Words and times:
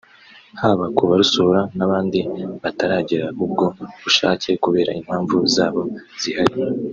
haba 0.61 0.85
ku 0.95 1.03
barusura 1.09 1.59
n’abandi 1.77 2.19
bataragira 2.63 3.25
ubwo 3.45 3.65
bushake 4.03 4.49
kubera 4.63 4.91
impamvu 4.99 5.35
zabo 5.55 5.81
zihariye 6.21 6.67